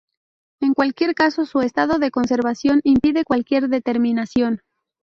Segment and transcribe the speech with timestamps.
[0.61, 4.63] En cualquier caso, su estado de conservación impide cualquier determinación.